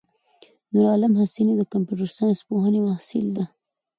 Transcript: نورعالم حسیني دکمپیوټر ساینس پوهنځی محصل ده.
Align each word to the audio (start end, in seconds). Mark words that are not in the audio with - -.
نورعالم 0.73 1.13
حسیني 1.21 1.53
دکمپیوټر 1.57 2.09
ساینس 2.17 2.39
پوهنځی 2.47 2.81
محصل 2.87 3.25
ده. 3.35 3.43